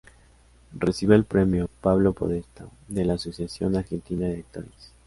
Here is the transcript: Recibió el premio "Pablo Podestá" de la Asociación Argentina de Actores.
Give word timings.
Recibió 0.73 1.13
el 1.15 1.25
premio 1.25 1.69
"Pablo 1.79 2.13
Podestá" 2.13 2.67
de 2.87 3.05
la 3.05 3.13
Asociación 3.13 3.75
Argentina 3.75 4.25
de 4.27 4.39
Actores. 4.39 4.93